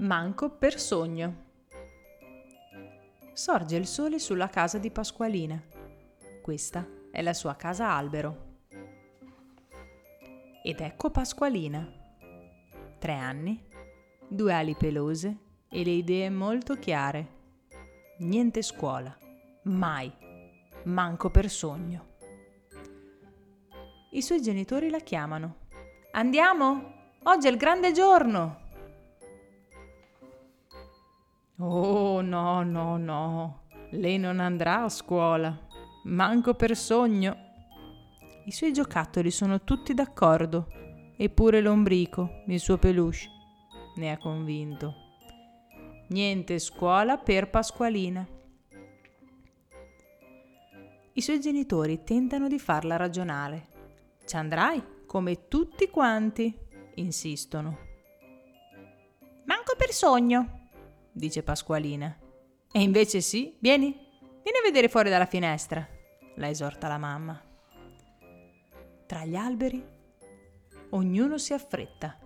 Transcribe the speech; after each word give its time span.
Manco 0.00 0.48
per 0.48 0.80
sogno. 0.80 1.48
Sorge 3.34 3.76
il 3.76 3.86
sole 3.86 4.18
sulla 4.18 4.48
casa 4.48 4.78
di 4.78 4.90
Pasqualina. 4.90 5.62
Questa 6.40 6.88
è 7.10 7.20
la 7.20 7.34
sua 7.34 7.54
casa 7.54 7.90
albero. 7.90 8.60
Ed 10.64 10.80
ecco 10.80 11.10
Pasqualina. 11.10 11.86
Tre 12.98 13.12
anni, 13.12 13.62
due 14.26 14.54
ali 14.54 14.74
pelose 14.74 15.36
e 15.68 15.84
le 15.84 15.90
idee 15.90 16.30
molto 16.30 16.76
chiare. 16.76 17.38
Niente 18.20 18.62
scuola, 18.62 19.14
mai, 19.64 20.10
manco 20.84 21.28
per 21.28 21.50
sogno. 21.50 22.06
I 24.12 24.22
suoi 24.22 24.40
genitori 24.40 24.88
la 24.88 25.00
chiamano. 25.00 25.56
Andiamo? 26.12 27.10
Oggi 27.24 27.48
è 27.48 27.50
il 27.50 27.58
grande 27.58 27.92
giorno! 27.92 28.68
Oh 31.62 32.22
no, 32.22 32.62
no, 32.62 32.96
no, 32.96 33.64
lei 33.90 34.16
non 34.16 34.40
andrà 34.40 34.84
a 34.84 34.88
scuola, 34.88 35.54
manco 36.04 36.54
per 36.54 36.74
sogno. 36.74 37.36
I 38.46 38.50
suoi 38.50 38.72
giocattoli 38.72 39.30
sono 39.30 39.62
tutti 39.62 39.92
d'accordo, 39.92 40.68
eppure 41.18 41.60
l'ombrico, 41.60 42.42
il 42.46 42.58
suo 42.58 42.78
peluche, 42.78 43.26
ne 43.96 44.10
ha 44.10 44.16
convinto. 44.16 44.94
Niente 46.08 46.58
scuola 46.58 47.18
per 47.18 47.50
Pasqualina. 47.50 48.26
I 51.12 51.20
suoi 51.20 51.40
genitori 51.40 52.02
tentano 52.04 52.48
di 52.48 52.58
farla 52.58 52.96
ragionare. 52.96 53.66
Ci 54.24 54.34
andrai, 54.34 54.82
come 55.04 55.46
tutti 55.46 55.90
quanti, 55.90 56.58
insistono. 56.94 57.78
Manco 59.44 59.74
per 59.76 59.90
sogno, 59.90 60.59
dice 61.12 61.42
Pasqualina. 61.42 62.16
E 62.72 62.82
invece 62.82 63.20
sì, 63.20 63.56
vieni, 63.60 63.92
vieni 63.92 64.58
a 64.58 64.62
vedere 64.62 64.88
fuori 64.88 65.10
dalla 65.10 65.26
finestra, 65.26 65.86
la 66.36 66.48
esorta 66.48 66.88
la 66.88 66.98
mamma. 66.98 67.40
Tra 69.06 69.24
gli 69.24 69.34
alberi 69.34 69.84
ognuno 70.90 71.38
si 71.38 71.52
affretta. 71.52 72.18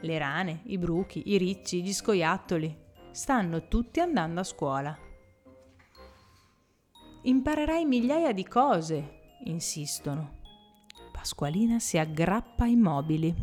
Le 0.00 0.18
rane, 0.18 0.62
i 0.64 0.78
bruchi, 0.78 1.30
i 1.30 1.38
ricci, 1.38 1.82
gli 1.82 1.92
scoiattoli 1.92 2.82
stanno 3.12 3.68
tutti 3.68 4.00
andando 4.00 4.40
a 4.40 4.44
scuola. 4.44 4.98
Imparerai 7.22 7.84
migliaia 7.86 8.32
di 8.32 8.44
cose, 8.46 9.36
insistono. 9.44 10.42
Pasqualina 11.12 11.78
si 11.78 11.96
aggrappa 11.96 12.64
ai 12.64 12.76
mobili. 12.76 13.34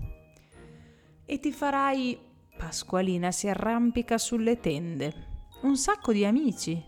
E 1.26 1.39
ti 1.39 1.52
farai 1.52 2.20
Pasqualina 2.62 3.31
si 3.31 3.50
arrampica 3.50 4.20
sulle 4.20 4.59
tende. 4.59 5.48
Un 5.64 5.76
sacco 5.76 6.14
di 6.14 6.23
amici. 6.23 6.80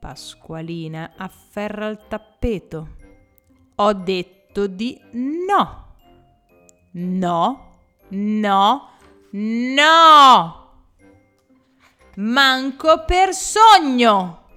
Pasqualina 0.00 1.12
afferra 1.14 1.88
il 1.88 2.06
tappeto. 2.08 2.96
Ho 3.74 3.92
detto 3.92 4.66
di 4.66 4.98
no. 5.12 5.94
No, 6.92 7.80
no, 8.08 8.88
no. 9.32 10.82
Manco 12.16 13.04
per 13.04 13.34
sogno. 13.34 14.48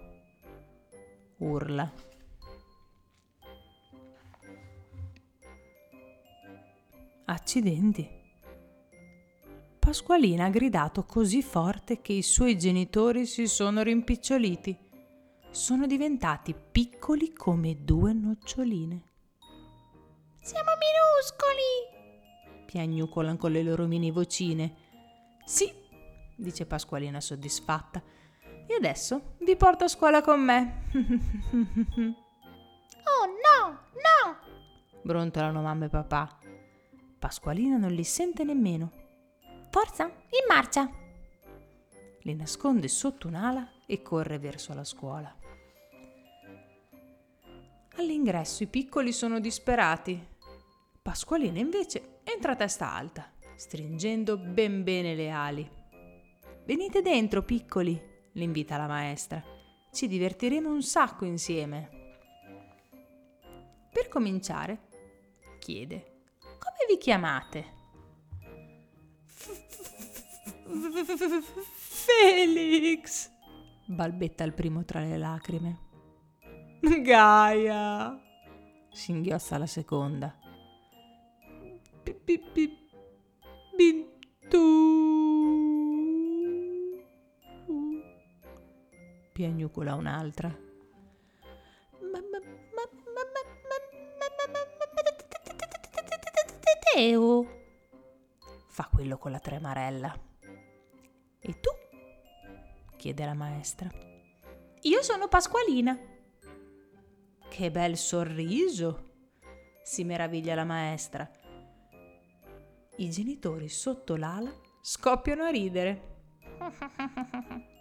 Urla. 1.40 1.92
Accidenti. 7.26 8.23
Pasqualina 9.84 10.46
ha 10.46 10.50
gridato 10.50 11.04
così 11.04 11.44
forte 11.44 12.00
che 12.00 12.14
i 12.14 12.22
suoi 12.22 12.58
genitori 12.58 13.26
si 13.26 13.48
sono 13.48 13.84
rimpiccioliti. 13.84 14.80
Sono 15.52 15.86
diventati 15.88 16.56
piccoli 16.56 17.34
come 17.34 17.84
due 17.84 18.14
noccioline. 18.14 19.04
Siamo 20.40 20.70
minuscoli! 20.80 22.64
piagnucolano 22.66 23.36
con 23.36 23.52
le 23.52 23.62
loro 23.62 23.86
mini 23.86 24.10
vocine. 24.10 24.74
Sì, 25.44 25.70
dice 26.38 26.66
Pasqualina 26.66 27.20
soddisfatta. 27.20 28.02
E 28.66 28.74
adesso 28.74 29.36
vi 29.40 29.58
porto 29.58 29.84
a 29.84 29.90
scuola 29.90 30.22
con 30.22 30.40
me. 30.40 30.84
oh 30.96 31.06
no, 33.28 33.80
no! 33.92 34.38
brontolano 35.04 35.62
mamma 35.62 35.86
e 35.86 35.90
papà. 35.90 36.40
Pasqualina 37.20 37.76
non 37.76 37.92
li 37.92 38.06
sente 38.06 38.46
nemmeno 38.46 39.03
Forza, 39.74 40.04
in 40.04 40.46
marcia! 40.48 40.88
Li 42.20 42.36
nasconde 42.36 42.88
sotto 42.88 43.28
un'ala 43.28 43.68
e 43.88 44.04
corre 44.04 44.38
verso 44.38 44.72
la 44.76 44.84
scuola. 44.84 45.36
All'ingresso 47.96 48.62
i 48.62 48.68
piccoli 48.68 49.12
sono 49.12 49.40
disperati. 49.40 50.24
Pasqualina 51.02 51.58
invece 51.58 52.20
entra 52.24 52.52
a 52.52 52.56
testa 52.56 52.94
alta, 52.94 53.32
stringendo 53.56 54.38
ben 54.38 54.84
bene 54.84 55.16
le 55.16 55.32
ali. 55.32 55.68
Venite 56.66 57.02
dentro, 57.02 57.42
piccoli, 57.42 58.00
l'invita 58.34 58.78
la 58.78 58.86
maestra. 58.86 59.44
Ci 59.92 60.08
divertiremo 60.08 60.72
un 60.72 60.84
sacco 60.84 61.26
insieme. 61.26 61.90
Per 63.92 64.08
cominciare, 64.08 64.82
chiede, 65.58 66.26
come 66.60 66.86
vi 66.88 67.00
chiamate? 67.00 67.82
Felix! 71.76 73.32
balbetta 73.86 74.44
il 74.44 74.54
primo 74.54 74.84
tra 74.84 75.02
le 75.02 75.18
lacrime. 75.18 75.80
Gaia! 77.02 78.20
singhiozza 78.92 79.58
la 79.58 79.68
seconda. 79.68 80.36
Bintu! 83.78 84.22
piagnucola 89.32 89.96
un'altra. 89.96 90.56
Teo! 96.94 97.62
fa 98.68 98.90
quello 98.92 99.18
con 99.18 99.32
la 99.32 99.40
tremarella. 99.40 100.32
E 101.46 101.60
tu? 101.60 101.70
chiede 102.96 103.26
la 103.26 103.34
maestra. 103.34 103.92
Io 104.82 105.02
sono 105.02 105.28
Pasqualina. 105.28 106.00
Che 107.50 107.72
bel 107.72 107.98
sorriso! 107.98 109.12
si 109.84 110.06
meraviglia 110.06 110.56
la 110.56 110.64
maestra. 110.64 111.30
I 112.96 113.10
genitori 113.10 113.68
sotto 113.68 114.16
l'ala 114.16 114.56
scoppiano 114.82 115.44
a 115.44 115.50
ridere. 115.50 116.12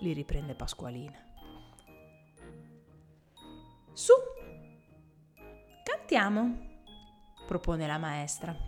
Li 0.00 0.12
riprende 0.12 0.56
Pasqualina. 0.56 1.24
Su, 3.92 4.12
cantiamo 5.84 6.66
propone 7.46 7.86
la 7.86 7.98
maestra. 7.98 8.67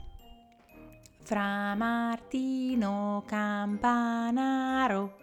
Fra 1.30 1.76
Martino 1.76 3.22
Campanaro, 3.24 5.16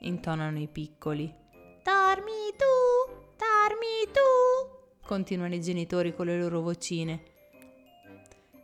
intonano 0.00 0.58
i 0.58 0.68
piccoli. 0.68 1.34
Dormi 1.82 2.52
tu, 2.54 3.14
dormi 3.38 4.12
tu, 4.12 5.00
continuano 5.06 5.54
i 5.54 5.62
genitori 5.62 6.14
con 6.14 6.26
le 6.26 6.38
loro 6.38 6.60
vocine. 6.60 7.22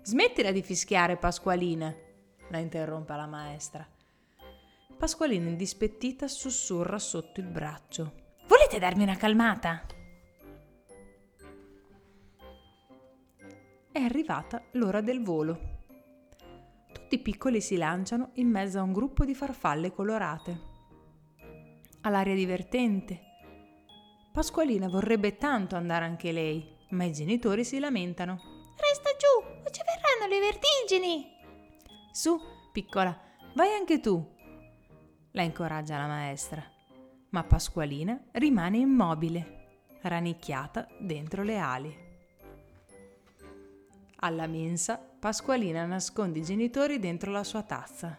Smettila 0.03 0.53
di 0.53 0.61
fischiare, 0.61 1.17
Pasqualina, 1.17 1.91
la 2.51 2.59
interrompe 2.59 3.17
la 3.17 3.27
maestra. 3.27 3.89
Pasqualina 4.99 5.49
indispettita 5.49 6.29
sussurra 6.29 6.99
sotto 6.99 7.41
il 7.41 7.47
braccio. 7.47 8.13
Volete 8.47 8.79
darmi 8.79 9.05
una 9.05 9.17
calmata? 9.17 9.87
è 13.93 13.99
arrivata 13.99 14.63
l'ora 14.73 15.01
del 15.01 15.23
volo. 15.23 15.80
Tutti 17.11 17.23
i 17.23 17.33
piccoli 17.33 17.61
si 17.61 17.77
lanciano 17.77 18.31
in 18.35 18.49
mezzo 18.49 18.79
a 18.79 18.83
un 18.83 18.93
gruppo 18.93 19.25
di 19.25 19.35
farfalle 19.35 19.91
colorate. 19.91 20.61
All'aria 22.03 22.37
divertente. 22.37 23.21
Pasqualina 24.33 24.87
vorrebbe 24.87 25.37
tanto 25.37 25.75
andare 25.75 26.05
anche 26.05 26.31
lei, 26.31 26.65
ma 26.91 27.03
i 27.03 27.13
genitori 27.13 27.65
si 27.65 27.81
lamentano. 27.81 28.39
Resta 28.77 29.11
giù 29.19 29.45
o 29.45 29.71
ci 29.71 29.81
verranno 29.85 30.33
le 30.33 30.39
vertigini! 30.39 31.27
Su, 32.13 32.39
piccola, 32.71 33.21
vai 33.57 33.73
anche 33.73 33.99
tu, 33.99 34.25
la 35.33 35.43
incoraggia 35.43 35.99
la 35.99 36.07
maestra. 36.07 36.65
Ma 37.31 37.43
Pasqualina 37.43 38.23
rimane 38.35 38.79
immobile, 38.79 39.99
ranicchiata 40.03 40.87
dentro 41.01 41.43
le 41.43 41.59
ali. 41.59 42.10
Alla 44.23 44.47
mensa, 44.47 44.99
Pasqualina 44.99 45.87
nasconde 45.87 46.41
i 46.41 46.43
genitori 46.43 46.99
dentro 46.99 47.31
la 47.31 47.45
sua 47.45 47.63
tazza. 47.63 48.19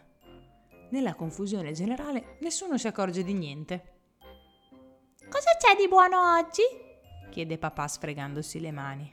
nella 0.90 1.14
confusione 1.14 1.72
generale, 1.72 2.36
nessuno 2.40 2.76
si 2.76 2.86
accorge 2.86 3.22
di 3.24 3.32
niente. 3.32 3.92
Cosa 5.30 5.56
c'è 5.58 5.74
di 5.74 5.88
buono 5.88 6.36
oggi? 6.36 6.62
chiede 7.30 7.56
papà 7.56 7.88
sfregandosi 7.88 8.60
le 8.60 8.72
mani. 8.72 9.10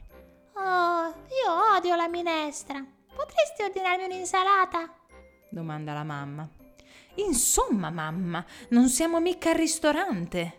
Oh, 0.56 1.06
io 1.08 1.76
odio 1.76 1.96
la 1.96 2.06
minestra. 2.06 2.84
Potresti 3.14 3.62
ordinarmi 3.62 4.04
un'insalata? 4.04 4.94
domanda 5.50 5.94
la 5.94 6.04
mamma. 6.04 6.48
Insomma, 7.14 7.90
mamma, 7.90 8.44
non 8.70 8.88
siamo 8.88 9.20
mica 9.20 9.50
al 9.50 9.56
ristorante. 9.56 10.58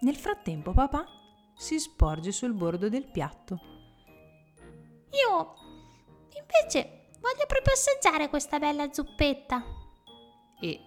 Nel 0.00 0.16
frattempo 0.16 0.72
papà 0.72 1.17
si 1.58 1.80
sporge 1.80 2.30
sul 2.30 2.54
bordo 2.54 2.88
del 2.88 3.10
piatto. 3.10 3.58
Io 5.10 5.54
invece 6.38 7.08
voglio 7.20 7.46
proprio 7.46 7.74
assaggiare 7.74 8.28
questa 8.28 8.58
bella 8.60 8.92
zuppetta. 8.92 9.64
E 10.60 10.80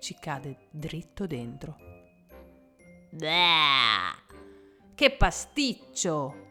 ci 0.00 0.14
cade 0.20 0.68
dritto 0.70 1.26
dentro. 1.26 1.76
Che 4.94 5.10
pasticcio! 5.10 6.46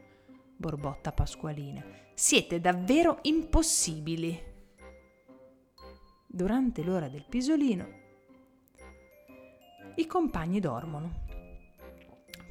borbotta 0.58 1.14
Pasqualina. 1.14 1.84
Siete 2.14 2.60
davvero 2.60 3.20
impossibili. 3.22 4.56
Durante 6.26 6.84
l'ora 6.84 7.08
del 7.08 7.26
pisolino, 7.28 8.06
i 9.98 10.06
compagni 10.06 10.60
dormono. 10.60 11.26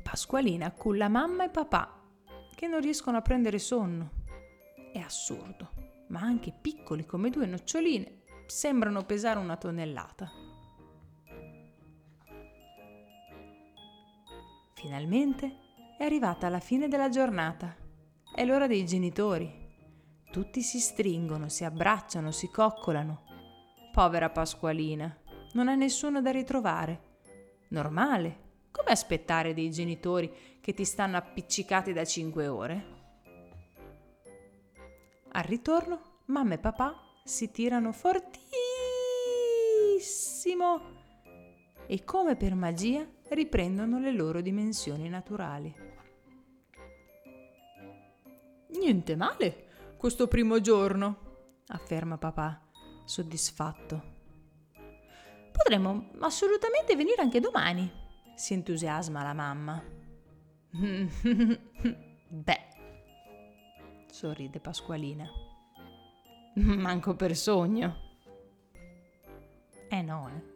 Pasqualina 0.03 0.73
culla 0.73 1.09
mamma 1.09 1.45
e 1.45 1.49
papà, 1.49 2.03
che 2.55 2.67
non 2.67 2.81
riescono 2.81 3.19
a 3.19 3.23
prendere 3.23 3.61
sonno. 3.61 4.11
È 4.93 4.99
assurdo, 4.99 5.71
ma 6.09 6.21
anche 6.21 6.53
piccoli 6.53 7.07
come 7.07 7.31
due 7.31 7.47
noccioline 7.47 8.23
sembrano 8.47 9.05
pesare 9.05 9.39
una 9.39 9.57
tonnellata. 9.57 10.29
Finalmente 14.75 15.57
è 15.97 16.03
arrivata 16.05 16.49
la 16.49 16.61
fine 16.61 16.89
della 16.89 17.09
giornata. 17.09 17.77
È 18.35 18.45
l'ora 18.45 18.67
dei 18.67 18.85
genitori. 18.85 19.65
Tutti 20.33 20.63
si 20.63 20.81
stringono, 20.81 21.49
si 21.49 21.65
abbracciano, 21.65 22.33
si 22.33 22.49
coccolano. 22.49 23.23
Povera 23.93 24.31
Pasqualina, 24.31 25.17
non 25.53 25.69
ha 25.69 25.77
nessuno 25.77 26.21
da 26.21 26.33
ritrovare. 26.33 27.06
Normale. 27.69 28.45
Come 28.71 28.91
aspettare 28.91 29.55
dei 29.55 29.71
genitori 29.71 30.59
che 30.61 30.75
ti 30.75 30.85
stanno 30.85 31.17
appiccicati 31.17 31.93
da 31.93 32.05
cinque 32.05 32.47
ore? 32.47 32.95
Al 35.33 35.45
ritorno, 35.45 36.21
mamma 36.27 36.55
e 36.55 36.59
papà 36.59 36.95
si 37.25 37.51
tirano 37.51 37.93
fortissimo 37.93 38.41
e 41.87 42.05
come 42.05 42.37
per 42.37 42.55
magia 42.55 43.07
riprendono 43.29 43.99
le 43.99 44.12
loro 44.12 44.41
dimensioni 44.41 45.09
naturali. 45.09 45.75
Niente 48.79 49.17
male 49.17 49.65
questo 49.97 50.29
primo 50.29 50.61
giorno, 50.61 51.62
afferma 51.69 52.19
papà, 52.19 52.61
soddisfatto. 53.05 54.16
Potremmo 55.56 56.11
assolutamente 56.20 56.94
venire 56.97 57.23
anche 57.23 57.41
domani, 57.41 57.91
si 58.35 58.53
entusiasma 58.53 59.23
la 59.23 59.32
mamma. 59.32 59.82
Beh, 62.29 62.61
sorride 64.11 64.61
Pasqualina. 64.61 65.26
Manco 66.56 67.17
per 67.17 67.35
sogno. 67.35 68.05
Eh 69.88 70.03
no, 70.03 70.29
eh. 70.29 70.55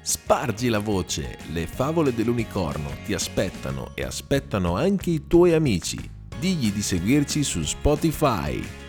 Spargi 0.00 0.68
la 0.68 0.80
voce, 0.80 1.38
le 1.52 1.66
favole 1.66 2.12
dell'unicorno 2.12 2.90
ti 3.04 3.14
aspettano 3.14 3.92
e 3.94 4.02
aspettano 4.02 4.76
anche 4.76 5.10
i 5.10 5.26
tuoi 5.26 5.52
amici. 5.52 5.98
Digli 6.40 6.72
di 6.72 6.82
seguirci 6.82 7.44
su 7.44 7.62
Spotify. 7.62 8.81